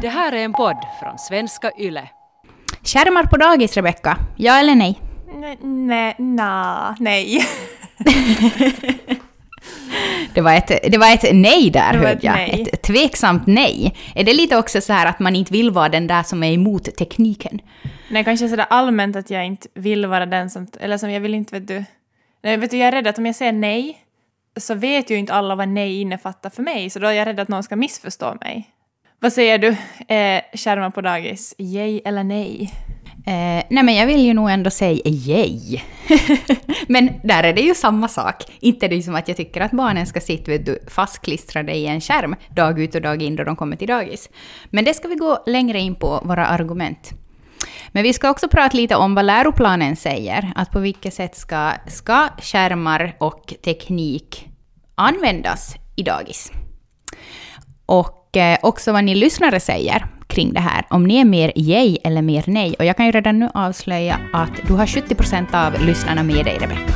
[0.00, 2.08] Det här är en podd från svenska YLE.
[2.82, 4.18] Skärmar på dagis, Rebecka?
[4.36, 5.00] Ja eller nej?
[5.34, 7.40] Nej, nej, na, nej.
[10.34, 12.32] Det var ett, det var ett nej där, Det var hörde ett jag.
[12.34, 12.66] nej.
[12.72, 13.96] Ett tveksamt nej.
[14.14, 16.52] Är det lite också så här att man inte vill vara den där som är
[16.52, 17.60] emot tekniken?
[18.10, 20.66] Nej, kanske sådär allmänt att jag inte vill vara den som...
[20.80, 21.84] Eller som jag vill inte, vet du...
[22.42, 23.98] Nej, vet du, jag är rädd att om jag säger nej
[24.56, 27.40] så vet ju inte alla vad nej innefattar för mig, så då är jag rädd
[27.40, 28.68] att någon ska missförstå mig.
[29.20, 29.68] Vad säger du?
[30.14, 32.72] Eh, skärmar på dagis, yay eller nej?
[33.26, 35.80] Eh, nej men jag vill ju nog ändå säga yay.
[36.88, 38.44] men där är det ju samma sak.
[38.60, 41.86] Inte det är som att jag tycker att barnen ska sitta vet du, fastklistrade i
[41.86, 44.30] en skärm dag ut och dag in då de kommer till dagis.
[44.70, 47.12] Men det ska vi gå längre in på, våra argument.
[47.88, 51.72] Men vi ska också prata lite om vad läroplanen säger, att på vilket sätt ska,
[51.88, 54.48] ska skärmar och teknik
[54.94, 56.52] användas i dagis.
[57.86, 61.98] Och Eh, också vad ni lyssnare säger kring det här, om ni är mer yay
[62.04, 62.74] eller mer nej.
[62.78, 66.58] Och jag kan ju redan nu avslöja att du har 70% av lyssnarna med dig,
[66.60, 66.92] Rebecka.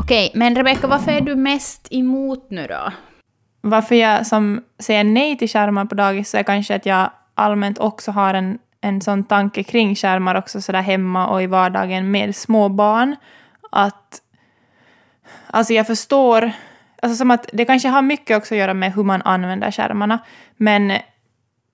[0.00, 2.92] Okej, men Rebecka, varför är du mest emot nu då?
[3.60, 7.78] Varför jag som säger nej till skärmar på dagis så är kanske att jag allmänt
[7.78, 12.36] också har en, en sån tanke kring skärmar också sådär hemma och i vardagen med
[12.36, 13.16] små barn.
[13.76, 14.20] Att
[15.46, 16.52] Alltså jag förstår,
[17.02, 20.18] alltså som att det kanske har mycket också att göra med hur man använder skärmarna,
[20.56, 20.92] men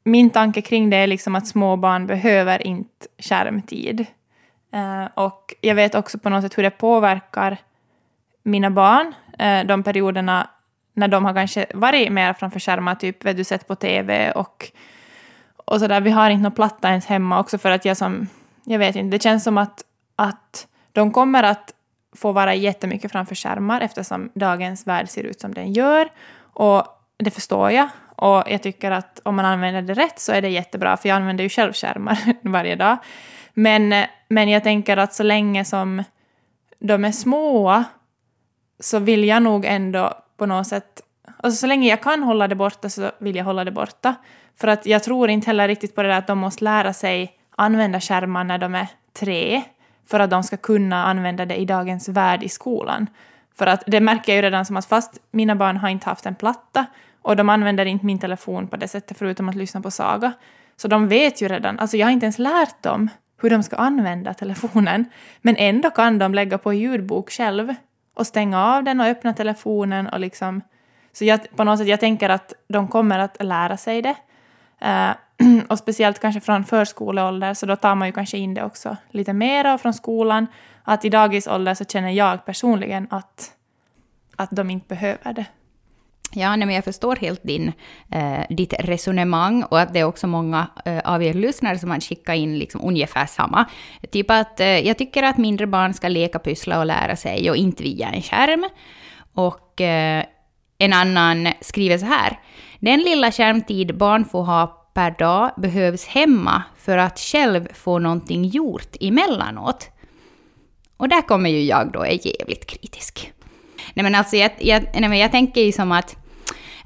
[0.05, 4.07] min tanke kring det är liksom att små barn behöver inte skärmtid.
[4.75, 7.57] Uh, och jag vet också på något sätt hur det påverkar
[8.43, 10.49] mina barn, uh, de perioderna
[10.95, 14.71] när de har kanske varit mer framför skärmar, typ vet du, sett på TV och,
[15.65, 16.01] och sådär.
[16.01, 18.29] Vi har inte någon platta ens hemma också för att jag som,
[18.65, 19.85] jag vet inte, det känns som att,
[20.17, 21.75] att de kommer att
[22.17, 26.09] få vara jättemycket framför skärmar eftersom dagens värld ser ut som den gör.
[26.53, 26.85] Och
[27.17, 27.89] det förstår jag.
[28.17, 31.17] Och jag tycker att om man använder det rätt så är det jättebra, för jag
[31.17, 32.19] använder ju själv skärmar
[32.49, 32.97] varje dag.
[33.55, 36.05] Men, men jag tänker att så länge som
[36.79, 37.85] de är små
[38.81, 41.03] så vill jag nog ändå på något sätt...
[41.37, 44.15] Alltså så länge jag kan hålla det borta så vill jag hålla det borta.
[44.61, 47.33] För att jag tror inte heller riktigt på det där att de måste lära sig
[47.57, 49.63] använda skärmar när de är tre
[50.11, 53.07] för att de ska kunna använda det i dagens värld i skolan.
[53.59, 56.27] För att det märker jag ju redan som att fast mina barn har inte haft
[56.27, 56.87] en platta
[57.23, 60.33] och de använder inte min telefon på det sättet förutom att lyssna på saga.
[60.77, 63.09] Så de vet ju redan, alltså jag har inte ens lärt dem
[63.43, 65.05] hur de ska använda telefonen.
[65.41, 67.75] Men ändå kan de lägga på ljudbok själv
[68.15, 70.63] och stänga av den och öppna telefonen och liksom...
[71.13, 74.17] Så jag, på något sätt, jag tänker att de kommer att lära sig det.
[74.85, 75.11] Uh,
[75.69, 79.33] och speciellt kanske från förskoleålder, så då tar man ju kanske in det också lite
[79.33, 80.47] mera från skolan.
[80.85, 83.51] Att i dagisålder så känner jag personligen att,
[84.37, 85.47] att de inte behöver det.
[86.33, 87.73] Ja, nej, men jag förstår helt din,
[88.11, 92.01] eh, ditt resonemang och att det är också många eh, av er lyssnare som har
[92.01, 93.67] skickat in liksom ungefär samma.
[94.11, 97.57] Typ att eh, jag tycker att mindre barn ska leka, pyssla och lära sig och
[97.57, 98.69] inte via en skärm.
[99.35, 100.25] Och eh,
[100.79, 102.39] en annan skriver så här.
[102.79, 108.45] Den lilla skärmtid barn får ha per dag behövs hemma för att själv få någonting
[108.45, 109.89] gjort emellanåt.
[110.97, 113.33] Och där kommer ju jag då är jävligt kritisk.
[113.95, 116.17] Nej men alltså jag, jag, nej, men jag tänker ju som att,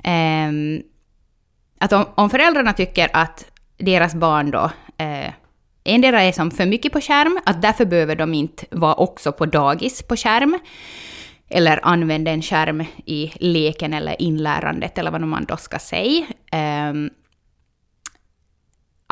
[0.04, 0.82] ehm,
[1.80, 3.44] att om, om föräldrarna tycker att
[3.78, 5.32] deras barn då eh,
[5.84, 9.46] endera är som för mycket på skärm, att därför behöver de inte vara också på
[9.46, 10.58] dagis på skärm,
[11.48, 16.26] eller använda en skärm i leken eller inlärandet eller vad man då ska säga.
[16.90, 17.10] Um,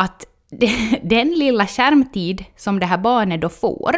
[0.02, 0.26] att
[1.02, 3.94] den lilla skärmtid som det här barnet då får,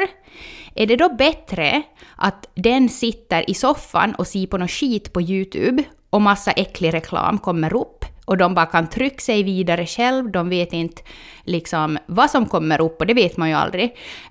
[0.74, 1.82] är det då bättre
[2.16, 6.94] att den sitter i soffan och ser på något skit på YouTube och massa äcklig
[6.94, 8.03] reklam kommer upp?
[8.24, 11.02] Och de bara kan trycka sig vidare själv, de vet inte
[11.44, 13.84] liksom vad som kommer upp och det vet man ju aldrig.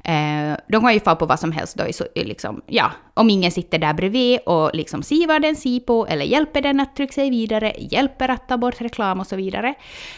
[0.04, 3.52] Eh, de kan ju få på vad som helst då, så, liksom, ja, om ingen
[3.52, 7.14] sitter där bredvid och liksom ser vad den ser på eller hjälper den att trycka
[7.14, 9.74] sig vidare, hjälper att ta bort reklam och så vidare.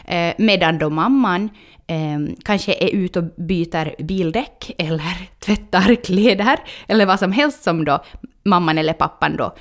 [0.05, 1.49] Eh, medan då mamman
[1.87, 7.85] eh, kanske är ute och byter bildäck eller tvättar kläder eller vad som helst som
[7.85, 8.03] då
[8.43, 9.55] mamman eller pappan då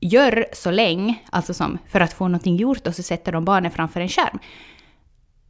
[0.00, 3.70] gör så länge, alltså som för att få någonting gjort och så sätter de barnen
[3.70, 4.38] framför en skärm.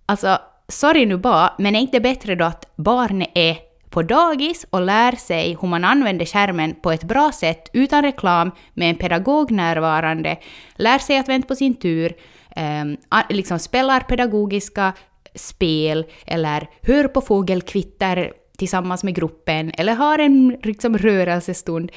[0.06, 0.38] Alltså,
[0.69, 3.56] sorry nu bara, men är inte bättre då att barnet är
[3.91, 8.50] på dagis och lär sig hur man använder skärmen på ett bra sätt utan reklam
[8.75, 10.37] med en pedagog närvarande,
[10.76, 12.17] lär sig att vänta på sin tur,
[12.56, 12.85] eh,
[13.31, 14.93] liksom spelar pedagogiska
[15.35, 21.93] spel eller hör på fågelkvitter tillsammans med gruppen eller har en liksom, rörelsestund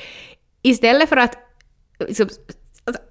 [0.61, 1.37] istället för att...
[2.07, 2.29] Liksom,
[2.85, 3.01] alltså,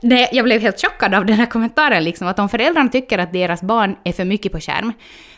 [0.00, 3.32] nej, jag blev helt chockad av den här kommentaren, liksom, att om föräldrarna tycker att
[3.32, 4.92] deras barn är för mycket på skärm,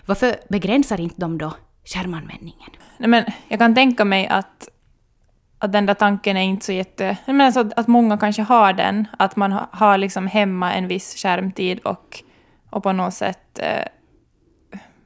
[0.07, 2.71] varför begränsar inte de då skärmanvändningen?
[2.99, 4.69] Nej, men jag kan tänka mig att,
[5.59, 7.17] att den där tanken är inte så jätte...
[7.25, 10.75] Jag menar så att, att många kanske har den, att man ha- har liksom hemma
[10.75, 12.23] en viss skärmtid och,
[12.71, 13.85] och på något sätt eh,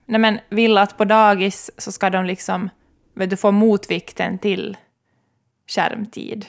[0.06, 2.70] nej men vill att på dagis så ska de liksom
[3.14, 4.76] vet du, få motvikten till
[5.68, 6.46] skärmtid.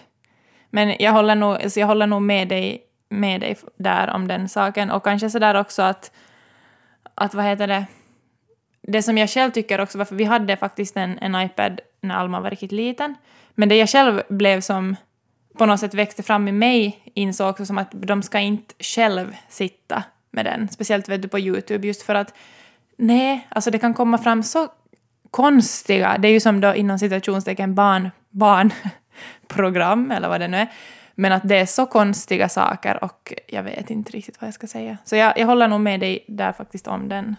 [0.75, 4.49] Men jag håller nog, alltså jag håller nog med, dig, med dig där om den
[4.49, 4.91] saken.
[4.91, 6.11] Och kanske sådär också att,
[7.15, 7.85] att vad heter det,
[8.81, 12.39] det som jag själv tycker också, varför vi hade faktiskt en, en iPad när Alma
[12.39, 13.15] var riktigt liten,
[13.55, 14.95] men det jag själv blev som
[15.57, 19.35] på något sätt växte fram i mig insåg också som att de ska inte själv
[19.49, 22.33] sitta med den, speciellt vet du på YouTube, just för att
[22.97, 24.67] nej, alltså det kan komma fram så
[25.31, 28.71] konstiga, det är ju som då inom citationstecken barn,
[29.53, 30.67] barnprogram eller vad det nu är,
[31.15, 34.67] men att det är så konstiga saker och jag vet inte riktigt vad jag ska
[34.67, 34.97] säga.
[35.03, 37.35] Så jag, jag håller nog med dig där faktiskt om den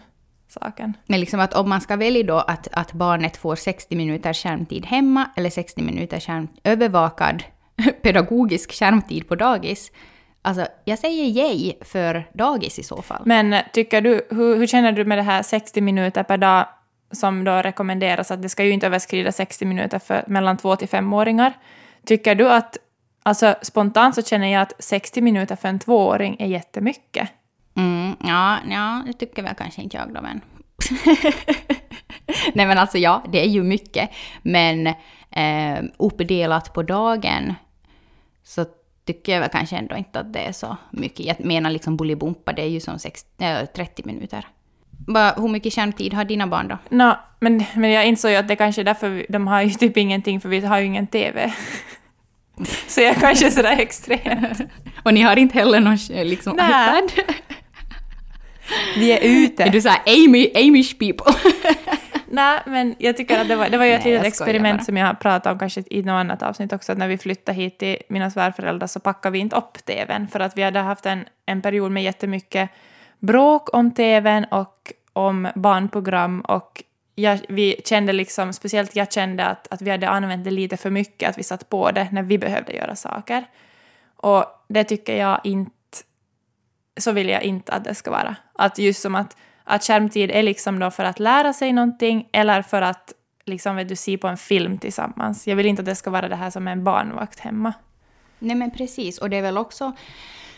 [0.47, 0.93] saken.
[1.07, 4.85] Men liksom att om man ska välja då att, att barnet får 60 minuter skärmtid
[4.85, 7.43] hemma eller 60 minuter skärm, övervakad
[8.01, 9.91] pedagogisk skärmtid på dagis,
[10.41, 13.21] alltså jag säger yay för dagis i så fall.
[13.25, 16.65] Men tycker du, hur, hur känner du med det här 60 minuter per dag
[17.11, 20.87] som då rekommenderas att det ska ju inte överskrida 60 minuter för mellan 2 till
[20.87, 21.53] 5-åringar.
[22.05, 22.77] Tycker du att,
[23.23, 27.29] alltså spontant så känner jag att 60 minuter för en tvååring är jättemycket.
[27.75, 30.41] Mm, ja, ja, det tycker väl kanske inte jag då, men...
[32.53, 34.09] Nej men alltså ja, det är ju mycket.
[34.41, 34.87] Men
[35.31, 37.53] eh, uppdelat på dagen
[38.43, 38.65] så
[39.05, 41.25] tycker jag väl kanske ändå inte att det är så mycket.
[41.25, 44.47] Jag menar liksom Bolibompa, det är ju som 60, äh, 30 minuter.
[45.07, 46.77] Va, hur mycket skärmtid har dina barn då?
[46.89, 49.69] Nå, men, men jag insåg ju att det kanske är därför vi, de har ju
[49.69, 51.53] typ ingenting, för vi har ju ingen TV.
[52.87, 54.61] så jag är kanske sådär extremt.
[55.03, 55.97] Och ni har inte heller någon
[56.27, 57.11] liksom, iPad?
[58.97, 59.63] Vi är ute.
[59.63, 61.51] Är du såhär Amy, Amish people?
[62.27, 64.85] Nej, men jag tycker att det var, det var ju ett Nej, litet experiment bara.
[64.85, 67.57] som jag har pratat om kanske i något annat avsnitt också, att när vi flyttade
[67.57, 71.05] hit till mina svärföräldrar så packade vi inte upp TVn för att vi hade haft
[71.05, 72.69] en, en period med jättemycket
[73.25, 76.83] bråk om TVn och om barnprogram och
[77.15, 80.89] jag, vi kände liksom, speciellt jag kände att, att vi hade använt det lite för
[80.89, 83.45] mycket, att vi satt på det när vi behövde göra saker.
[84.15, 85.71] Och det tycker jag inte,
[86.97, 88.35] så vill jag inte att det ska vara.
[88.53, 92.61] Att just som att, att skärmtid är liksom då för att lära sig någonting eller
[92.61, 93.13] för att
[93.45, 95.47] liksom vet du se på en film tillsammans.
[95.47, 97.73] Jag vill inte att det ska vara det här som en barnvakt hemma.
[98.39, 99.93] Nej men precis, och det är väl också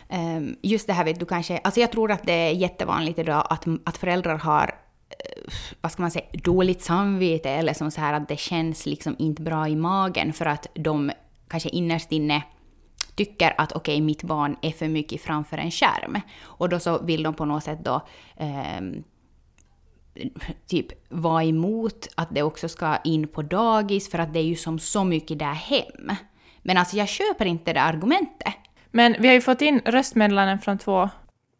[0.10, 3.48] Ehm, just det här vet du kanske, alltså jag tror att det är jättevanligt idag
[3.50, 4.76] att, att föräldrar har
[5.10, 9.16] eh, vad ska man säga, dåligt samvete eller som så här att det känns liksom
[9.20, 11.12] inte bra i magen för att de
[11.48, 12.44] kanske innerst inne
[13.16, 16.22] tycker att okej, mitt barn är för mycket framför en skärm.
[16.44, 18.02] Och då så vill de på något sätt då
[18.36, 19.04] ehm,
[20.68, 24.56] typ vara emot att det också ska in på dagis för att det är ju
[24.56, 26.16] som så mycket där hem.
[26.62, 28.54] Men alltså jag köper inte det argumentet.
[28.92, 31.10] Men vi har ju fått in röstmeddelanden från två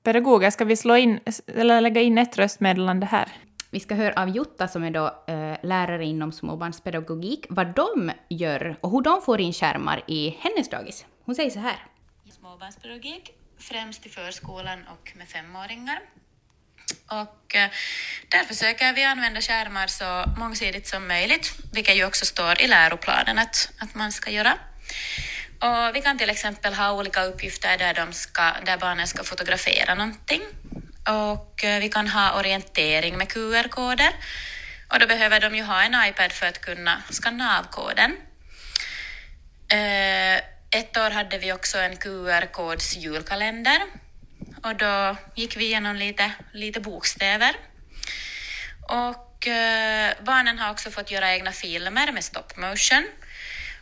[0.04, 0.50] pedagoger.
[0.50, 3.30] Ska vi slå in, eller lägga in ett röstmeddelande här?
[3.70, 8.78] Vi ska höra av Jutta som är då eh, lärare inom småbarnspedagogik vad de gör
[8.82, 11.06] och hur de får in skärmar i hennes dagis.
[11.26, 11.86] Hon säger så här.
[12.40, 16.00] småbarnspedagogik, främst i förskolan och med femåringar.
[17.06, 17.70] Och eh,
[18.30, 23.38] där försöker vi använda skärmar så mångsidigt som möjligt, vilket ju också står i läroplanen
[23.38, 24.54] att, att man ska göra.
[25.60, 29.96] Och vi kan till exempel ha olika uppgifter där, de ska, där barnen ska fotografera
[29.96, 30.42] någonting.
[31.08, 34.12] Och eh, vi kan ha orientering med QR-koder.
[34.92, 38.18] Och då behöver de ju ha en iPad för att kunna skanna av koden.
[39.72, 40.38] Eh,
[40.70, 43.82] ett år hade vi också en QR-kods julkalender
[44.64, 47.56] och då gick vi igenom lite, lite bokstäver.
[48.90, 53.08] Och eh, barnen har också fått göra egna filmer med stop motion.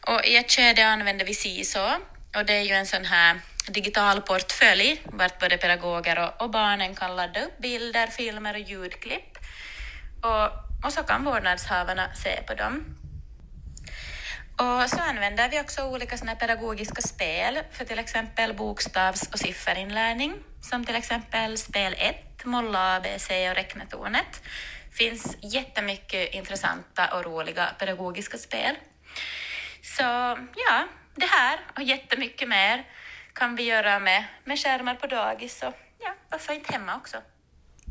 [0.07, 1.79] Och i ett skede använde vi SISO
[2.35, 6.95] och det är ju en sån här digital portfölj vart både pedagoger och, och barnen
[6.95, 9.37] kan ladda upp bilder, filmer och ljudklipp.
[10.21, 12.85] Och, och så kan vårdnadshavarna se på dem.
[14.57, 19.39] Och så använder vi också olika såna här pedagogiska spel för till exempel bokstavs och
[19.39, 24.41] sifferinlärning, som till exempel spel 1, Molla ABC och räknetornet.
[24.89, 28.75] Det finns jättemycket intressanta och roliga pedagogiska spel.
[29.97, 30.03] Så
[30.55, 30.83] ja,
[31.15, 32.83] det här och jättemycket mer
[33.33, 37.17] kan vi göra med, med skärmar på dagis och ja, varför inte hemma också.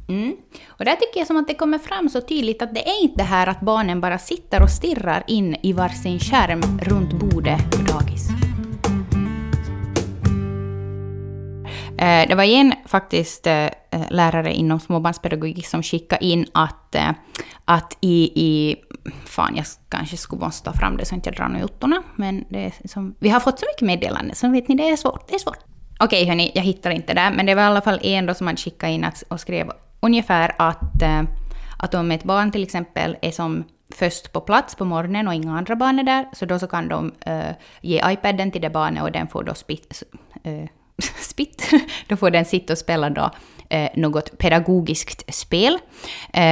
[0.08, 0.36] Mm.
[0.66, 3.16] Och där tycker jag som att det kommer fram så tydligt att det är inte
[3.16, 7.83] det här att barnen bara sitter och stirrar in i varsin skärm runt bordet
[12.04, 13.70] Eh, det var en faktiskt eh, eh,
[14.10, 17.10] lärare inom småbarnspedagogik som skickade in att, eh,
[17.64, 18.76] att i, i...
[19.26, 22.02] Fan, jag kanske skulle måste ta fram det så att jag inte drar några jottorna.
[22.16, 24.96] Men det är som, vi har fått så mycket meddelanden så vet ni, det är
[24.96, 25.28] svårt.
[25.28, 25.58] Det är svårt.
[26.00, 27.32] Okej hörni, jag hittar inte det.
[27.36, 29.70] Men det var i alla fall en då som hade skickat in att, och skrev
[30.00, 31.22] ungefär att, eh,
[31.78, 35.58] att om ett barn till exempel är som först på plats på morgonen och inga
[35.58, 39.02] andra barn är där, så då så kan de uh, ge iPaden till det barnet
[39.02, 40.02] och den får då spit,
[40.46, 40.66] uh,
[41.20, 41.70] spitt,
[42.08, 43.30] då får den sitta och spela då,
[43.68, 45.78] eh, något pedagogiskt spel.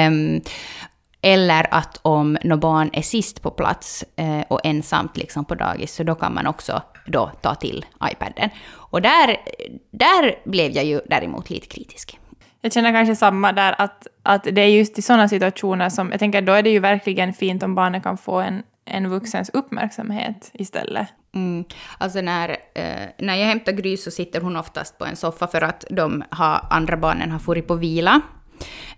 [0.06, 0.40] Um,
[1.24, 5.94] eller att om något barn är sist på plats eh, och ensamt liksom på dagis,
[5.94, 8.50] så då kan man också då ta till iPaden.
[8.72, 9.36] Och där,
[9.90, 12.18] där blev jag ju däremot lite kritisk.
[12.60, 16.20] Jag känner kanske samma där, att, att det är just i sådana situationer som, jag
[16.20, 20.50] tänker då är det ju verkligen fint om barnet kan få en, en vuxens uppmärksamhet
[20.54, 21.08] istället.
[21.34, 21.64] Mm.
[21.98, 25.60] Alltså när, eh, när jag hämtar Gry så sitter hon oftast på en soffa för
[25.60, 28.20] att de har, andra barnen har farit på vila.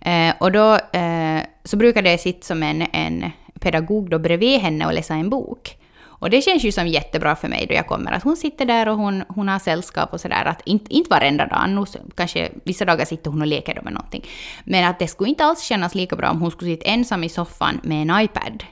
[0.01, 4.87] Eh, och då eh, så brukar det sitta som en, en pedagog då bredvid henne
[4.87, 5.77] och läsa en bok.
[6.25, 8.89] Och det känns ju som jättebra för mig då jag kommer, att hon sitter där
[8.89, 10.45] och hon, hon har sällskap och sådär.
[10.45, 14.25] Att inte, inte varenda dag, nu, kanske vissa dagar sitter hon och leker med någonting.
[14.65, 17.29] Men att det skulle inte alls kännas lika bra om hon skulle sitta ensam i
[17.29, 18.65] soffan med en iPad.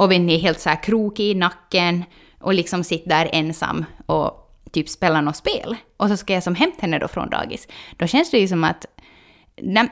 [0.00, 2.04] Och vet ni, helt så här krokig i nacken
[2.38, 5.76] och liksom sitter där ensam och typ spelar något spel.
[5.96, 7.68] Och så ska jag som hämta henne då från dagis.
[7.96, 8.86] Då känns det ju som att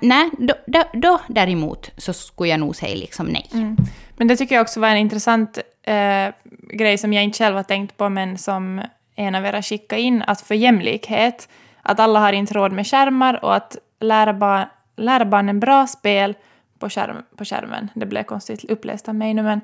[0.00, 3.50] Nej, då, då, då, däremot så skulle jag nog säga liksom nej.
[3.52, 3.76] Mm.
[4.16, 6.28] Men det tycker jag också var en intressant eh,
[6.72, 8.82] grej som jag inte själv har tänkt på, men som
[9.14, 11.48] en av er skickade in, att för jämlikhet,
[11.82, 16.34] att alla har inte råd med skärmar och att lära, bar lära barnen bra spel
[16.78, 17.88] på, skärm, på skärmen.
[17.94, 19.60] Det blev konstigt uppläst av mig nu, men,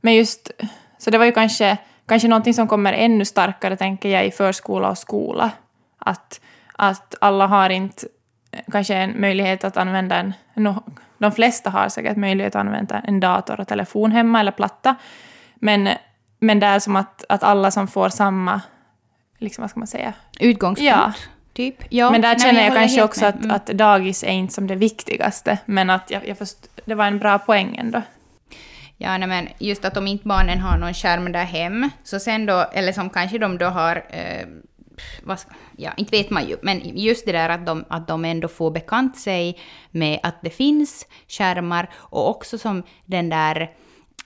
[0.00, 0.50] men just...
[0.98, 1.76] Så det var ju kanske,
[2.06, 5.50] kanske någonting som kommer ännu starkare, tänker jag, i förskola och skola.
[5.98, 6.40] Att,
[6.72, 8.06] att alla har inte
[8.72, 10.32] kanske en möjlighet att använda en...
[10.54, 10.82] No,
[11.18, 14.94] de flesta har säkert möjlighet att använda en dator och telefon hemma eller platta.
[15.54, 15.88] Men,
[16.38, 18.60] men det är som att, att alla som får samma,
[19.38, 20.12] liksom vad ska man säga?
[20.40, 20.90] Utgångspunkt?
[20.90, 21.12] Ja.
[21.52, 21.84] Typ.
[21.88, 23.50] Ja, men där nej, känner jag, jag kanske också att, mm.
[23.50, 27.18] att dagis är inte som det viktigaste, men att jag, jag först, det var en
[27.18, 28.02] bra poäng ändå.
[29.00, 32.46] Ja, nej, men just att om inte barnen har någon skärm där hem, så sen
[32.46, 34.46] då, eller som kanske de då har eh,
[35.22, 38.24] vad ska, ja, inte vet man ju, men just det där att de, att de
[38.24, 39.58] ändå får bekant sig
[39.90, 43.70] med att det finns skärmar och också som den där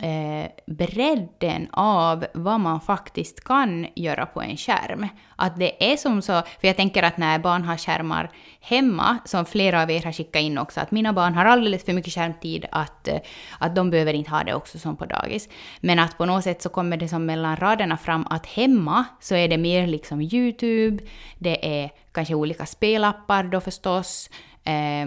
[0.03, 5.09] eh, bredden av vad man faktiskt kan göra på en skärm.
[5.37, 8.31] Att det är som så, för jag tänker att när barn har skärmar
[8.61, 11.93] hemma, som flera av er har skickat in också, att mina barn har alldeles för
[11.93, 13.19] mycket skärmtid, att, eh,
[13.59, 15.49] att de behöver inte ha det också som på dagis.
[15.81, 19.35] Men att på något sätt så kommer det som mellan raderna fram att hemma så
[19.35, 21.05] är det mer liksom YouTube,
[21.39, 24.31] det är kanske olika spelappar då förstås,
[24.65, 25.07] eh,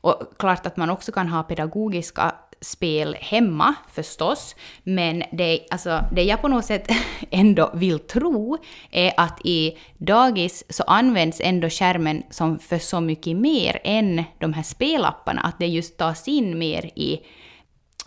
[0.00, 6.22] och klart att man också kan ha pedagogiska spel hemma förstås, men det, alltså, det
[6.22, 6.88] jag på något sätt
[7.30, 8.58] ändå vill tro
[8.90, 14.52] är att i dagis så används ändå skärmen som för så mycket mer än de
[14.52, 17.20] här spelapparna, att det just tas in mer i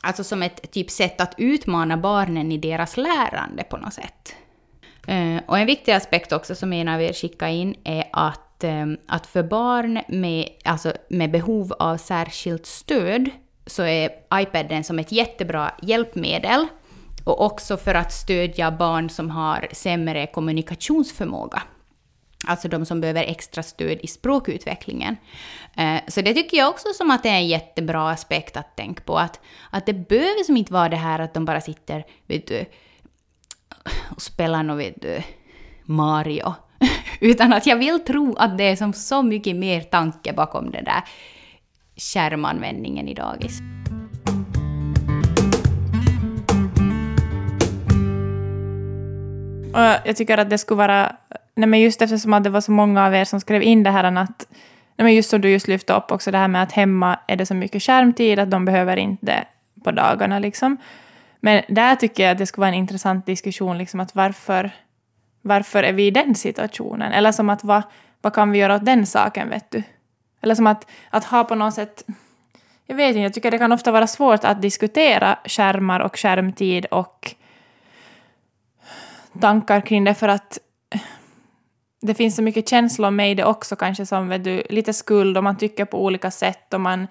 [0.05, 4.36] Alltså som ett typ sätt att utmana barnen i deras lärande på något sätt.
[5.07, 8.86] Eh, och en viktig aspekt också som en av er skickade in är att, eh,
[9.07, 13.29] att för barn med, alltså med behov av särskilt stöd
[13.65, 16.67] så är iPaden som ett jättebra hjälpmedel
[17.24, 21.62] och också för att stödja barn som har sämre kommunikationsförmåga.
[22.48, 25.17] Alltså de som behöver extra stöd i språkutvecklingen.
[25.77, 29.03] Eh, så det tycker jag också som att det är en jättebra aspekt att tänka
[29.03, 29.17] på.
[29.17, 29.39] Att,
[29.70, 32.65] att det behöver som inte vara det här att de bara sitter vet du,
[34.15, 35.22] och spelar något, vet du,
[35.84, 36.53] Mario.
[37.20, 40.82] Utan att jag vill tro att det är som så mycket mer tanke bakom det
[40.82, 41.03] där
[41.96, 43.62] skärmanvändningen i dagis.
[49.74, 51.16] Och jag tycker att det skulle vara,
[51.56, 53.90] nej men just eftersom att det var så många av er som skrev in det
[53.90, 54.48] här att,
[54.96, 57.36] nej men just som du just lyfte upp också det här med att hemma är
[57.36, 59.46] det så mycket skärmtid att de behöver inte det
[59.84, 60.78] på dagarna liksom.
[61.40, 64.72] Men där tycker jag att det skulle vara en intressant diskussion, liksom att varför,
[65.42, 67.12] varför är vi i den situationen?
[67.12, 67.84] Eller som att vad,
[68.22, 69.84] vad kan vi göra åt den saken, vet du?
[70.44, 72.04] Eller som att, att ha på något sätt...
[72.86, 76.86] Jag vet inte, jag tycker det kan ofta vara svårt att diskutera skärmar och skärmtid
[76.86, 77.36] och
[79.42, 80.60] tankar kring det för att
[82.02, 85.38] det finns så mycket känslor med i det också kanske som vet du, lite skuld
[85.38, 87.08] och man tycker på olika sätt och man,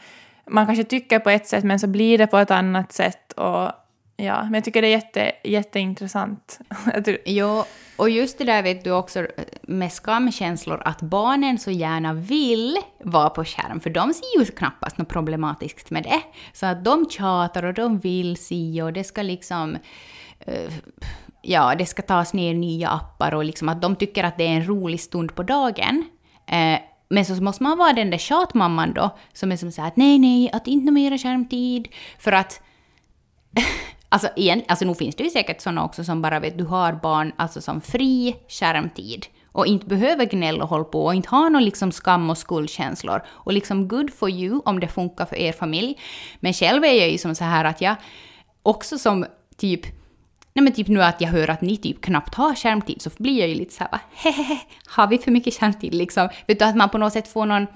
[0.51, 3.71] man kanske tycker på ett sätt men så blir det på ett annat sätt och
[4.17, 6.61] ja, men jag tycker det är jätte, jätteintressant.
[7.25, 7.65] jo,
[8.03, 9.27] och just det där vet du också eh,
[9.63, 14.99] med skamkänslor att barnen så gärna vill vara på skärm, för de ser ju knappast
[14.99, 16.23] något problematiskt med det.
[16.53, 19.79] Så att de tjatar och de vill se och det ska liksom...
[20.41, 20.73] Eh,
[21.43, 24.57] ja, det ska tas ner nya appar och liksom att de tycker att det är
[24.57, 26.05] en rolig stund på dagen.
[26.47, 26.79] Eh,
[27.09, 30.19] men så måste man vara den där tjatmamman då, som är som säger att nej,
[30.19, 31.89] nej, att inte mera skärmtid.
[32.19, 32.63] För att
[34.13, 36.93] Alltså, igen, alltså nu finns det ju säkert sådana också som bara vet du har
[36.93, 41.51] barn alltså som fri skärmtid och inte behöver gnälla och hålla på och inte har
[41.51, 43.23] någon liksom skam och skuldkänslor.
[43.29, 45.99] Och liksom good for you om det funkar för er familj.
[46.41, 47.97] Men själv är jag ju som så här att jag
[48.63, 49.27] också som
[49.57, 49.87] typ
[50.55, 53.41] Nej men typ nu att jag hör att ni typ knappt har skärmtid så blir
[53.41, 56.29] jag ju lite såhär hehehe, har vi för mycket skärmtid liksom?
[56.47, 57.67] Vet du att man på något sätt får någon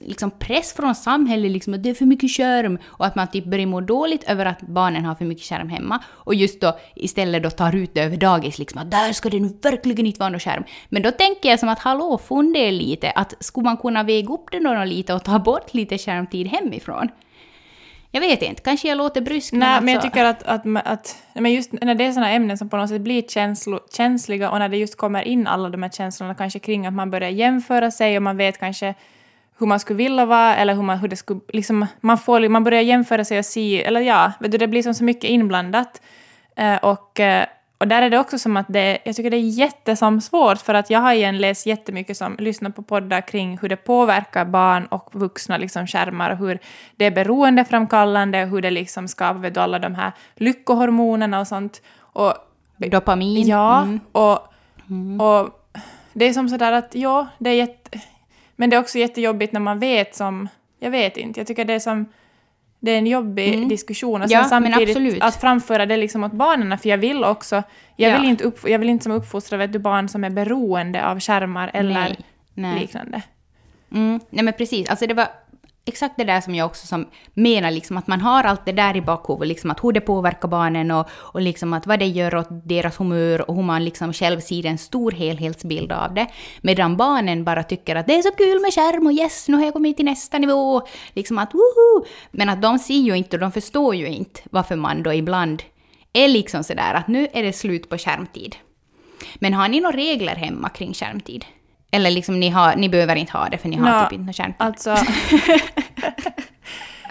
[0.00, 3.44] liksom press från samhället, liksom, att det är för mycket skärm och att man typ
[3.44, 7.42] börjar må dåligt över att barnen har för mycket skärm hemma och just då istället
[7.42, 10.30] då tar ut det över dagis, liksom, att där ska det nu verkligen inte vara
[10.30, 10.64] någon skärm.
[10.88, 14.50] Men då tänker jag som att hallå, fundera lite, att skulle man kunna väga upp
[14.52, 17.08] det då lite och ta bort lite skärmtid hemifrån?
[18.10, 19.52] Jag vet inte, kanske jag låter brysk.
[19.52, 19.84] Nej, men, alltså...
[19.84, 22.76] men jag tycker att, att, att men just när det är sådana ämnen som på
[22.76, 26.34] något sätt blir känslo, känsliga och när det just kommer in alla de här känslorna
[26.34, 28.94] kanske kring att man börjar jämföra sig och man vet kanske
[29.58, 31.40] hur man skulle vilja vara eller hur, man, hur det skulle...
[31.48, 34.82] Liksom, man, får, man börjar jämföra sig och se, eller ja, vet du, det blir
[34.82, 36.02] som så mycket inblandat.
[36.60, 37.44] Uh, och, uh,
[37.78, 40.90] och där är det också som att det, jag tycker det är jättesvårt för att
[40.90, 45.08] jag har igen läst jättemycket som lyssnar på poddar kring hur det påverkar barn och
[45.12, 46.58] vuxna liksom skärmar och hur
[46.96, 51.46] det är beroendeframkallande och hur det liksom skapar vet du, alla de här lyckohormonerna och
[51.46, 51.82] sånt.
[51.98, 52.34] Och,
[52.76, 53.46] Dopamin.
[53.46, 54.00] Ja, mm.
[54.12, 54.38] och,
[54.90, 55.20] mm.
[55.20, 55.48] och
[56.12, 58.00] det är som sådär att ja, det är jätte
[58.56, 60.48] men det är också jättejobbigt när man vet som...
[60.78, 62.06] Jag vet inte, jag tycker det är som...
[62.80, 63.68] Det är en jobbig mm.
[63.68, 64.22] diskussion.
[64.22, 67.62] Och ja, samtidigt att framföra det liksom åt barnen, för jag vill också...
[67.96, 68.20] Jag, ja.
[68.20, 71.20] vill, inte upp, jag vill inte som uppfostra vet du, barn som är beroende av
[71.20, 72.16] skärmar eller nej,
[72.54, 72.80] nej.
[72.80, 73.22] liknande.
[73.92, 74.20] Mm.
[74.30, 75.28] Nej men precis, alltså det var
[75.86, 78.96] exakt det där som jag också som menar, liksom, att man har allt det där
[78.96, 82.34] i bakhuvudet, liksom, att hur det påverkar barnen och, och liksom att vad det gör
[82.34, 86.26] åt deras humör och hur man liksom själv ser en stor helhetsbild av det.
[86.60, 89.64] Medan barnen bara tycker att det är så kul med skärm och yes, nu har
[89.64, 90.82] jag kommit till nästa nivå.
[91.12, 92.06] Liksom att woho!
[92.30, 95.62] Men att de ser ju inte och de förstår ju inte varför man då ibland
[96.12, 98.56] är liksom sådär att nu är det slut på skärmtid.
[99.34, 101.44] Men har ni några regler hemma kring skärmtid?
[101.90, 104.32] Eller liksom ni, har, ni behöver inte ha det för ni har no, typ inte
[104.32, 104.54] kärntid.
[104.58, 104.90] Alltså,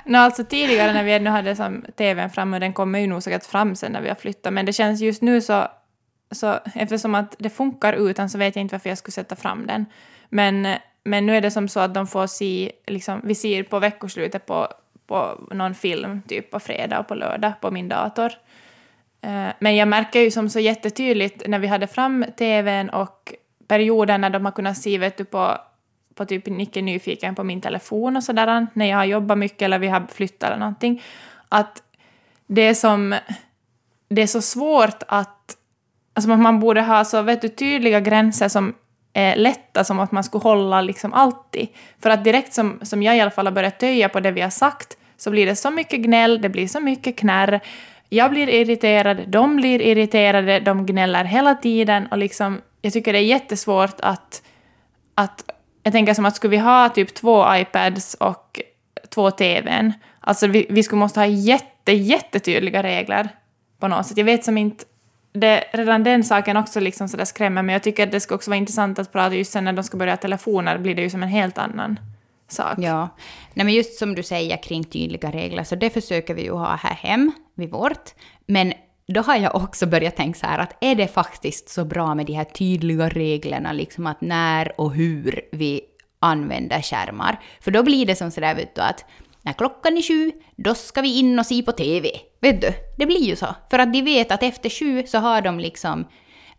[0.05, 3.45] no, alltså tidigare när vi ännu hade som tvn framme, den kommer ju nog säkert
[3.45, 5.67] fram sen när vi har flyttat, men det känns just nu så,
[6.31, 9.67] så eftersom att det funkar utan så vet jag inte varför jag skulle sätta fram
[9.67, 9.85] den.
[10.29, 10.67] Men,
[11.03, 14.45] men nu är det som så att de får se, liksom, vi ser på veckoslutet
[14.45, 14.67] på,
[15.07, 18.31] på någon film, typ på fredag och på lördag på min dator.
[19.21, 23.33] Eh, men jag märker ju som så jättetydligt när vi hade fram tvn och
[23.67, 25.57] perioder när de har kunnat se vet du, på,
[26.15, 29.79] på typ Nicke Nyfiken på min telefon och sådär, när jag har jobbat mycket eller
[29.79, 31.03] vi har flyttat eller någonting,
[31.49, 31.83] att
[32.47, 33.15] det är som...
[34.09, 35.57] Det är så svårt att...
[36.13, 38.73] Alltså man borde ha så vet du, tydliga gränser som
[39.13, 41.67] är lätta som att man skulle hålla liksom alltid.
[42.01, 44.41] För att direkt som, som jag i alla fall har börjat töja på det vi
[44.41, 47.59] har sagt så blir det så mycket gnäll, det blir så mycket knärr.
[48.09, 53.19] Jag blir irriterad, de blir irriterade, de gnäller hela tiden och liksom jag tycker det
[53.19, 54.41] är jättesvårt att,
[55.15, 55.51] att...
[55.83, 58.61] Jag tänker som att skulle vi ha typ två iPads och
[59.09, 63.29] två TVn, alltså vi, vi skulle måste ha jätte, jättetydliga regler
[63.79, 64.17] på något sätt.
[64.17, 64.85] Jag vet som inte...
[65.33, 68.51] Det, redan den saken också liksom så skrämmer men jag tycker att det ska också
[68.51, 71.23] vara intressant att prata just sen när de ska börja telefoner blir det ju som
[71.23, 71.99] en helt annan
[72.47, 72.75] sak.
[72.77, 73.09] Ja,
[73.53, 76.75] Nej, men just som du säger kring tydliga regler, så det försöker vi ju ha
[76.75, 78.13] här hem vid vårt.
[78.45, 78.73] Men
[79.07, 82.25] då har jag också börjat tänka så här att är det faktiskt så bra med
[82.25, 85.81] de här tydliga reglerna, liksom att när och hur vi
[86.19, 87.39] använder skärmar?
[87.61, 89.05] För då blir det som sådär vet du att
[89.41, 92.09] när klockan är sju, då ska vi in och se på TV.
[92.41, 92.69] Vet du?
[92.97, 93.55] Det blir ju så.
[93.69, 96.05] För att de vet att efter sju så har de liksom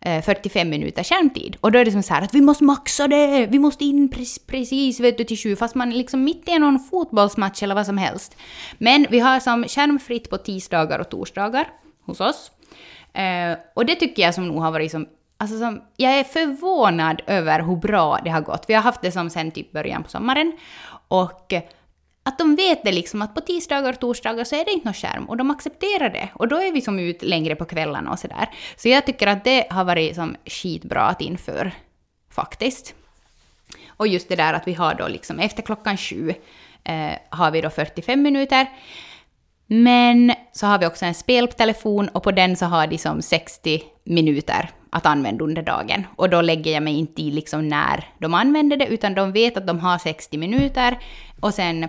[0.01, 1.57] eh, 45 minuter skärmtid.
[1.61, 4.09] Och då är det som så här att vi måste maxa det, vi måste in
[4.47, 7.97] precis vet du, till sju, fast man liksom mitt i någon fotbollsmatch eller vad som
[7.97, 8.37] helst.
[8.77, 11.67] Men vi har som skärmfritt på tisdagar och torsdagar
[12.07, 12.51] hos oss.
[13.13, 15.07] Eh, och det tycker jag som nog har varit som
[15.39, 18.65] Alltså som, jag är förvånad över hur bra det har gått.
[18.67, 20.57] Vi har haft det som sen typ början på sommaren.
[21.07, 21.61] Och eh,
[22.23, 24.93] att de vet det liksom att på tisdagar och torsdagar så är det inte någon
[24.93, 26.29] skärm och de accepterar det.
[26.33, 28.49] Och då är vi som ut längre på kvällarna och sådär.
[28.75, 31.71] Så jag tycker att det har varit som skitbra att införa
[32.29, 32.95] faktiskt.
[33.87, 36.33] Och just det där att vi har då liksom efter klockan sju
[36.83, 38.67] eh, har vi då 45 minuter.
[39.67, 43.81] Men så har vi också en speltelefon och på den så har de som 60
[44.03, 46.07] minuter att använda under dagen.
[46.15, 49.57] Och då lägger jag mig inte i liksom när de använder det, utan de vet
[49.57, 50.97] att de har 60 minuter
[51.39, 51.87] och sen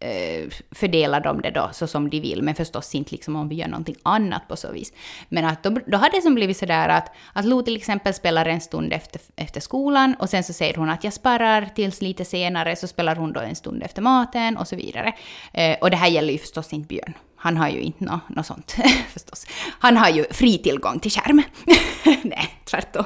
[0.00, 3.54] eh, fördelar de det då så som de vill, men förstås inte liksom om vi
[3.54, 4.92] gör någonting annat på så vis.
[5.28, 8.46] Men att då, då har det som blivit sådär att, att Lo till exempel spelar
[8.46, 12.24] en stund efter, efter skolan och sen så säger hon att jag sparar tills lite
[12.24, 15.12] senare, så spelar hon då en stund efter maten och så vidare.
[15.52, 17.14] Eh, och det här gäller ju förstås inte Björn.
[17.38, 18.76] Han har ju inte något no sånt
[19.12, 19.46] förstås.
[19.78, 21.42] Han har ju fri tillgång till skärm.
[22.22, 23.04] Nej, tvärtom.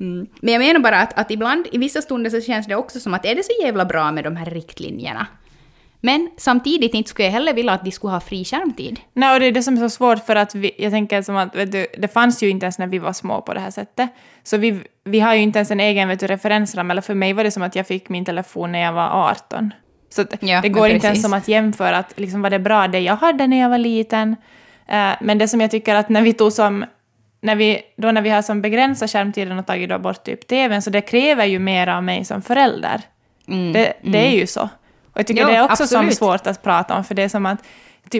[0.00, 0.26] Mm.
[0.40, 3.14] Men jag menar bara att, att ibland, i vissa stunder så känns det också som
[3.14, 5.26] att är det så jävla bra med de här riktlinjerna?
[6.00, 9.00] Men samtidigt inte skulle jag heller vilja att de skulle ha fri skärmtid.
[9.12, 11.36] Nej, och det är det som är så svårt för att vi, jag tänker som
[11.36, 13.70] att vet du, det fanns ju inte ens när vi var små på det här
[13.70, 14.10] sättet.
[14.42, 17.32] Så vi, vi har ju inte ens en egen vet du, referensram, eller för mig
[17.32, 19.72] var det som att jag fick min telefon när jag var 18.
[20.10, 23.00] Så ja, det går inte ens som att jämföra att liksom var det bra det
[23.00, 24.36] jag hade när jag var liten.
[24.92, 26.84] Uh, men det som jag tycker att när vi tog som
[27.40, 30.82] när vi, då när vi har som begränsat skärmtiden och tagit då bort typ tvn,
[30.82, 33.00] så det kräver ju mer av mig som förälder.
[33.48, 34.32] Mm, det, det mm.
[34.32, 34.62] är ju så.
[35.12, 37.28] Och jag tycker jo, det är också som svårt att prata om, för det är
[37.28, 37.58] som att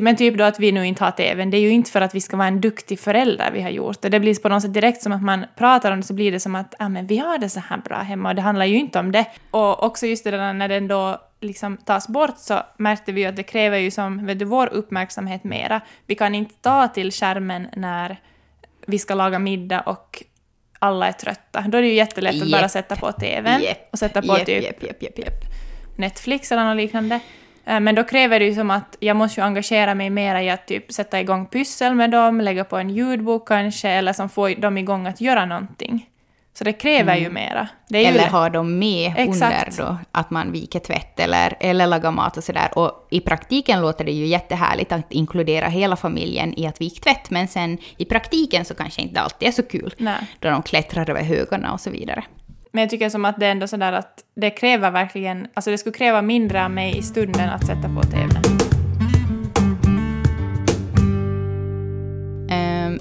[0.01, 2.15] men typ då att vi nu inte har tvn, det är ju inte för att
[2.15, 4.09] vi ska vara en duktig förälder vi har gjort det.
[4.09, 6.41] Det blir på något sätt direkt som att man pratar om det så blir det
[6.41, 8.79] som att ah, men vi har det så här bra hemma och det handlar ju
[8.79, 9.27] inte om det.
[9.51, 13.27] Och också just det där när den då liksom tas bort så märkte vi ju
[13.27, 15.81] att det kräver ju som vet du, vår uppmärksamhet mera.
[16.07, 18.21] Vi kan inte ta till skärmen när
[18.87, 20.23] vi ska laga middag och
[20.79, 21.61] alla är trötta.
[21.69, 22.45] Då är det ju jättelätt yep.
[22.45, 23.89] att bara sätta på tvn yep.
[23.93, 25.45] och sätta på yep, typ
[25.97, 27.21] Netflix eller något liknande.
[27.65, 30.51] Eh, men då kräver det ju som att jag måste ju engagera mig mer i
[30.51, 34.51] att typ sätta igång pyssel med dem, lägga på en ljudbok kanske, eller som får
[34.61, 36.07] dem igång att göra någonting.
[36.53, 37.25] Så det kräver mm.
[37.25, 37.69] ju mera.
[37.95, 39.79] eller ha dem med Exakt.
[39.79, 42.79] under då, att man viker tvätt eller, eller lagar mat och sådär.
[42.79, 47.31] Och i praktiken låter det ju jättehärligt att inkludera hela familjen i att vika tvätt,
[47.31, 49.95] men sen i praktiken så kanske inte alltid är så kul.
[49.99, 50.21] Nej.
[50.39, 52.25] Då de klättrar över högarna och så vidare.
[52.73, 55.79] Men jag tycker som att det är ändå sådär att det kräver verkligen, alltså det
[55.79, 58.61] skulle kräva mindre av mig i stunden att sätta på TVn.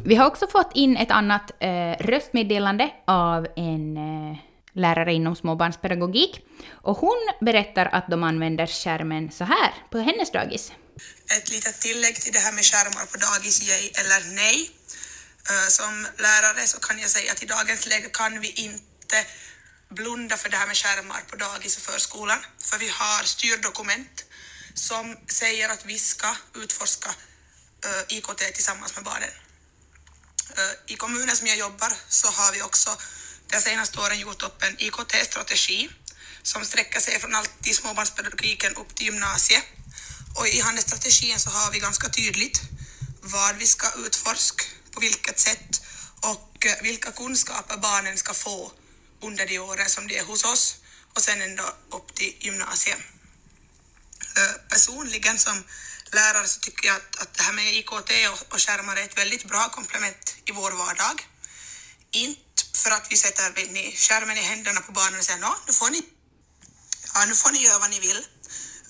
[0.09, 4.37] Vi har också fått in ett annat eh, röstmeddelande av en eh,
[4.73, 6.45] lärare inom småbarnspedagogik.
[6.87, 10.71] Och hon berättar att de använder skärmen så här på hennes dagis.
[11.37, 14.69] Ett litet tillägg till det här med skärmar på dagis, yay eller nej.
[15.51, 19.17] Uh, som lärare så kan jag säga att i dagens läge kan vi inte
[19.89, 22.39] blunda för det här med skärmar på dagis och förskolan.
[22.59, 24.25] För vi har styrdokument
[24.73, 27.09] som säger att vi ska utforska
[27.85, 29.29] eh, uh, IKT tillsammans med barnen.
[30.57, 32.97] Uh, I kommunen som jag jobbar så har vi också
[33.47, 35.89] de senaste åren gjort upp en IKT-strategi
[36.43, 39.63] som sträcker sig från allt i småbarnspedagogiken upp till gymnasiet.
[40.35, 42.61] Och i handelsstrategin strategin så har vi ganska tydligt
[43.21, 45.81] vad vi ska utforska, på vilket sätt
[46.21, 48.71] och eh, vilka kunskaper barnen ska få
[49.21, 50.75] under de åren som de är hos oss
[51.13, 52.99] och sen ända upp till gymnasiet.
[54.37, 55.63] Eh, personligen som
[56.11, 59.17] lärare så tycker jag att, att det här med IKT och, och skärmar är ett
[59.17, 61.27] väldigt bra komplement i vår vardag.
[62.11, 62.41] Inte
[62.73, 63.43] för att vi sätter
[63.95, 66.03] skärmen i händerna på barnen och säger Nå, nu får ni,
[67.13, 68.25] ja, nu får ni göra vad ni vill.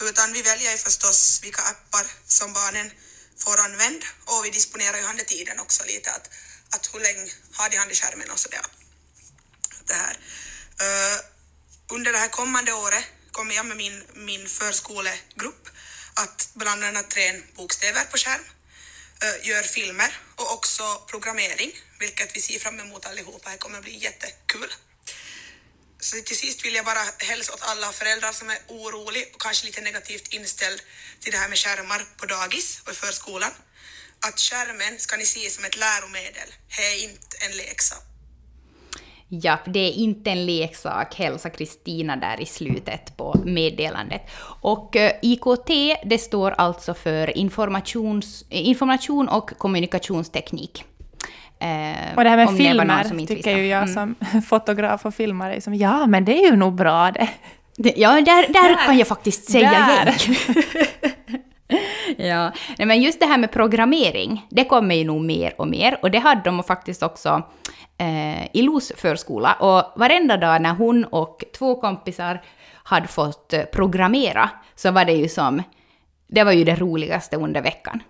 [0.01, 2.91] Utan vi väljer ju förstås vilka appar som barnen
[3.37, 6.29] får använda och vi disponerar ju handetiden också lite att,
[6.69, 8.61] att hur länge har de handskärmen och sådär.
[9.89, 10.17] Det här.
[10.81, 11.19] Uh,
[11.89, 15.69] under det här kommande året kommer jag med min, min förskolegrupp
[16.13, 18.45] att bland annat träna bokstäver på skärm,
[19.23, 23.49] eh, gör filmer och också programmering, vilket vi ser fram emot allihopa.
[23.49, 24.73] Det kommer att bli jättekul.
[25.99, 29.65] Så till sist vill jag bara hälsa åt alla föräldrar som är oroliga och kanske
[29.65, 30.81] lite negativt inställd
[31.19, 33.51] till det här med skärmar på dagis och i förskolan.
[34.19, 38.08] Att skärmen ska ni se som ett läromedel, det är inte en leksak.
[39.31, 44.21] Ja, det är inte en leksak, hälsar Kristina där i slutet på meddelandet.
[44.61, 45.69] Och eh, IKT,
[46.05, 50.83] det står alltså för informations, information och kommunikationsteknik.
[51.59, 53.93] Eh, och det här med filmer tycker ju jag mm.
[53.93, 57.29] som fotograf och filmare, som, ja men det är ju nog bra det.
[57.77, 60.15] det ja, där, där, där, kan jag faktiskt säga där.
[62.27, 65.99] ja, Nej, men just det här med programmering, det kommer ju nog mer och mer.
[66.01, 67.43] Och det hade de faktiskt också
[67.97, 69.53] eh, i Los förskola.
[69.53, 72.41] Och varenda dag när hon och två kompisar
[72.83, 75.63] hade fått eh, programmera så var det ju som,
[76.27, 78.03] det var ju det roligaste under veckan.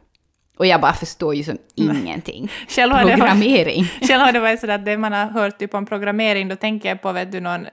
[0.58, 2.52] Och jag bara förstår ju som ingenting.
[2.68, 3.92] Själv har programmering.
[4.00, 6.56] Det, själv har det varit sådär att det man har hört typ om programmering, då
[6.56, 7.68] tänker jag på vet du någon,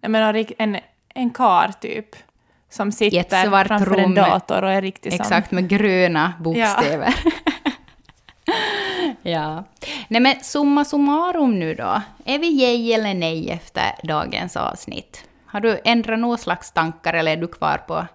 [0.00, 0.78] jag menar, en,
[1.14, 2.06] en kar typ,
[2.70, 4.14] som sitter framför en rum.
[4.14, 5.20] dator och är riktigt som...
[5.20, 7.14] Exakt, med gröna bokstäver.
[9.22, 9.64] Ja.
[10.08, 12.02] Nej men summa summarum nu då.
[12.24, 15.24] Är vi yay eller nej efter dagens avsnitt?
[15.46, 18.06] Har du ändrat några slags tankar eller är du kvar på...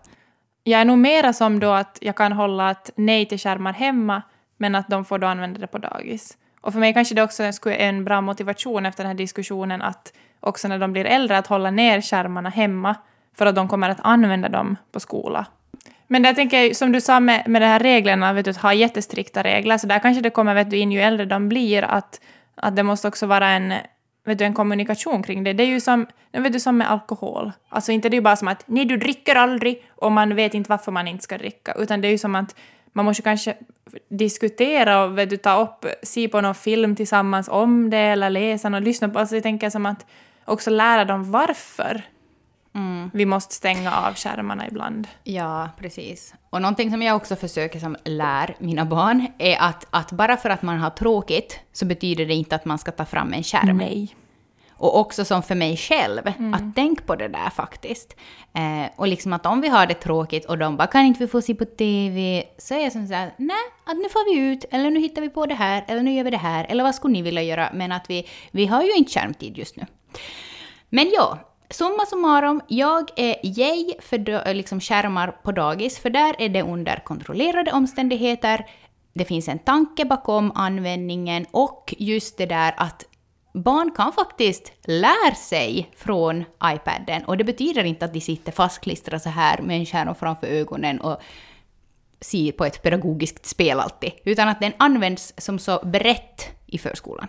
[0.64, 4.22] Jag är nog mera som då att jag kan hålla ett nej till skärmar hemma,
[4.58, 6.38] men att de får då använda det på dagis.
[6.62, 10.14] Och för mig kanske det också skulle en bra motivation efter den här diskussionen att
[10.40, 12.96] också när de blir äldre att hålla ner skärmarna hemma
[13.38, 15.46] för att de kommer att använda dem på skola.
[16.08, 18.58] Men där tänker jag, som du sa med, med de här reglerna, vet du, att
[18.58, 21.84] ha jättestrikta regler, så där kanske det kommer vet du, in ju äldre de blir,
[21.84, 22.22] att,
[22.56, 23.74] att det måste också vara en,
[24.26, 25.54] vet du, en kommunikation kring det.
[25.54, 27.52] Det är ju som, vet du, som med alkohol.
[27.70, 30.54] Alltså inte det är ju bara som att nej, du dricker aldrig och man vet
[30.54, 32.56] inte varför man inte ska dricka, utan det är ju som att
[32.94, 33.54] man måste kanske
[34.10, 38.68] diskutera och vet du, ta upp, se på någon film tillsammans om det eller läsa
[38.68, 39.20] och lyssna på.
[39.20, 40.06] Alltså jag tänker som att
[40.46, 42.02] också lära dem varför
[43.14, 45.08] vi måste stänga av skärmarna ibland.
[45.24, 46.34] Ja, precis.
[46.50, 50.50] Och någonting som jag också försöker som lär mina barn är att, att bara för
[50.50, 53.78] att man har tråkigt så betyder det inte att man ska ta fram en skärm.
[53.78, 54.16] Nej.
[54.72, 58.16] Och också som för mig själv, att tänk på det där faktiskt.
[58.54, 61.28] Eh, och liksom att om vi har det tråkigt och de bara kan inte vi
[61.28, 64.52] få se på TV, så är jag som så här, nej, att nu får vi
[64.52, 66.84] ut, eller nu hittar vi på det här, eller nu gör vi det här, eller
[66.84, 67.70] vad skulle ni vilja göra?
[67.74, 69.86] Men att vi, vi har ju inte skärmtid just nu.
[70.90, 76.36] Men ja, summa summarum, jag är yay för eh, liksom skärmar på dagis, för där
[76.40, 78.66] är det under kontrollerade omständigheter.
[79.14, 83.06] Det finns en tanke bakom användningen och just det där att
[83.54, 89.20] barn kan faktiskt lära sig från iPaden och det betyder inte att de sitter fastklistrade
[89.20, 91.22] så här med en skärm framför ögonen och
[92.22, 97.28] ser på ett pedagogiskt spel alltid, utan att den används som så brett i förskolan.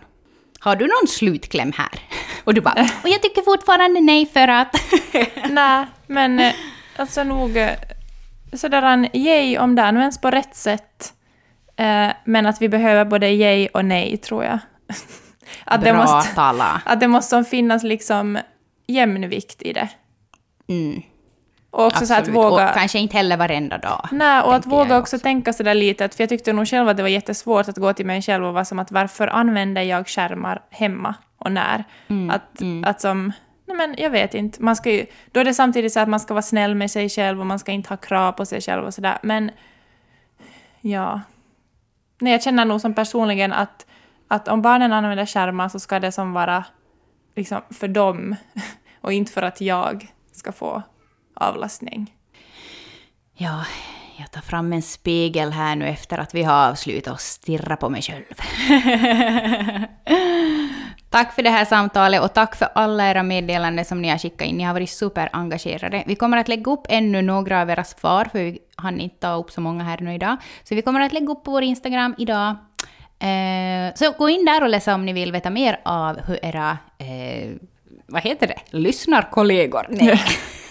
[0.65, 2.01] Har du någon slutkläm här?
[2.45, 4.77] Och du bara, och jag tycker fortfarande nej för att...
[5.51, 6.53] Nej, men eh,
[6.97, 7.71] alltså nog eh,
[8.53, 11.13] sådär en yay om det används på rätt sätt.
[11.77, 14.59] Eh, men att vi behöver både yay och nej, tror jag.
[15.65, 16.83] att, det Bra måste, tala.
[16.85, 18.39] att det måste finnas liksom
[18.87, 19.89] jämnvikt i det.
[20.69, 21.03] Mm,
[21.73, 22.37] Och också så att absolut.
[22.37, 22.69] våga...
[22.69, 24.09] Och kanske inte heller varenda dag.
[24.13, 26.97] Nej, och att våga också tänka sådär lite, att- för jag tyckte nog själv att
[26.97, 30.09] det var jättesvårt att gå till mig själv och vara som att varför använder jag
[30.09, 31.85] skärmar hemma och när?
[32.31, 33.33] att, att som,
[33.67, 36.21] nej men jag vet inte, man ska ju, då är det samtidigt så att man
[36.21, 38.85] ska vara snäll med sig själv och man ska inte ha krav på sig själv
[38.85, 39.51] och sådär, men
[40.81, 41.21] ja.
[42.21, 43.87] Nej, jag känner nog som personligen att,
[44.29, 46.65] att om barnen använder skärmar så ska det som vara
[47.37, 48.37] liksom för dem
[49.01, 50.83] och inte för att jag ska få
[51.35, 52.15] avlastning.
[53.35, 53.65] Ja,
[54.19, 57.89] jag tar fram en spegel här nu efter att vi har avslutat och stirra på
[57.89, 58.25] mig själv.
[61.11, 64.49] tack för det här samtalet och tack för alla era meddelanden som ni har skickat
[64.49, 64.57] in.
[64.57, 66.03] Ni har varit superengagerade.
[66.07, 69.35] Vi kommer att lägga upp ännu några av era svar, för vi hann inte ta
[69.35, 70.37] upp så många här nu idag.
[70.65, 72.57] Så vi kommer att lägga upp på vår Instagram idag.
[73.19, 76.79] Eh, så gå in där och läsa om ni vill veta mer av hur era,
[76.99, 77.51] eh,
[78.07, 79.87] vad heter det, lyssnarkollegor?
[79.91, 80.21] Nej.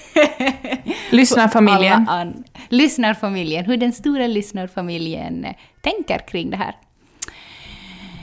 [1.09, 2.09] Lyssnarfamiljen.
[2.09, 6.75] An- lyssnarfamiljen, hur den stora lyssnarfamiljen eh, tänker kring det här.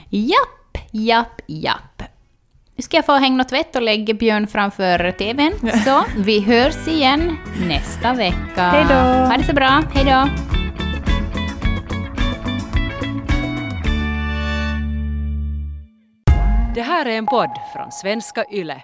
[0.09, 2.03] Japp, japp, japp.
[2.75, 5.53] Nu ska jag få hänga och tvätt och lägga Björn framför TVn.
[5.85, 8.69] Så vi hörs igen nästa vecka.
[8.69, 8.95] Hej då.
[8.95, 9.83] Ha det så bra.
[9.93, 10.29] Hej då.
[16.75, 18.81] Det här är en podd från svenska YLE.